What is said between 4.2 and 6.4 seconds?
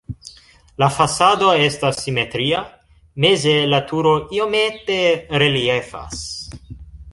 iomete reliefas.